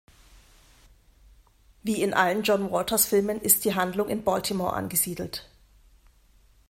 Wie 1.83 2.01
in 2.01 2.15
allen 2.15 2.41
John-Waters-Filmen 2.41 3.39
ist 3.39 3.65
die 3.65 3.75
Handlung 3.75 4.09
in 4.09 4.23
Baltimore 4.23 4.73
angesiedelt. 4.73 5.47